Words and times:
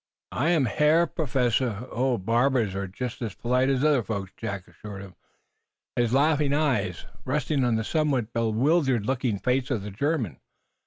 '""I 0.31 0.49
am 0.49 0.65
Herr 0.65 1.05
Professor" 1.05 1.85
"Oh, 1.91 2.17
barbers 2.17 2.73
are 2.73 2.87
just 2.87 3.21
as 3.21 3.35
polite 3.35 3.69
as 3.69 3.83
other 3.83 4.01
folks," 4.01 4.31
Jack 4.35 4.67
assured 4.67 5.03
him, 5.03 5.13
his 5.95 6.11
laughing 6.11 6.53
eyes 6.55 7.05
resting 7.23 7.63
on 7.63 7.75
the 7.75 7.83
somewhat 7.83 8.33
bewildered 8.33 9.05
looking 9.05 9.37
face 9.37 9.69
of 9.69 9.83
the 9.83 9.91
German. 9.91 10.39